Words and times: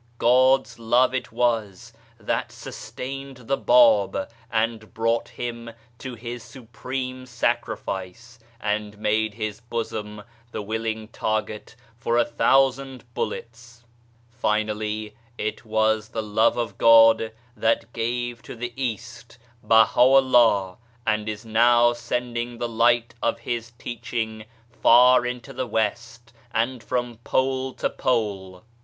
God's 0.17 0.79
Love 0.79 1.13
it 1.13 1.31
was 1.31 1.93
that 2.19 2.51
sustained 2.51 3.37
the 3.45 3.55
Bab 3.55 4.31
and 4.51 4.91
brought 4.95 5.29
him 5.29 5.69
to 5.99 6.15
his 6.15 6.41
supreme 6.41 7.27
sacrifice, 7.27 8.39
and 8.59 8.97
made 8.97 9.35
his 9.35 9.59
bosom 9.61 10.23
the 10.51 10.63
willing 10.63 11.07
target 11.09 11.75
for 11.99 12.17
a 12.17 12.25
thousand 12.25 13.03
bullets. 13.13 13.85
Finally, 14.31 15.15
it 15.37 15.65
was 15.65 16.09
the 16.09 16.23
Love 16.23 16.57
of 16.57 16.79
God 16.79 17.31
that 17.55 17.93
gave 17.93 18.41
to 18.41 18.55
the 18.55 18.73
East 18.75 19.37
Baha'u'llah, 19.61 20.77
and 21.05 21.29
is 21.29 21.45
now 21.45 21.93
sending 21.93 22.57
the 22.57 22.67
light 22.67 23.13
of 23.21 23.37
His 23.41 23.69
teaching 23.77 24.45
far 24.71 25.27
into 25.27 25.53
the 25.53 25.67
West, 25.67 26.33
and 26.55 26.81
from 26.81 27.17
Pole 27.17 27.73
to 27.75 27.87
Pole. 27.91 28.63